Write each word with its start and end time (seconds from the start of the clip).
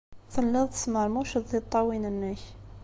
Telliḍ 0.33 0.65
tesmermuceḍ 0.69 1.43
tiṭṭawin-nnek. 1.45 2.41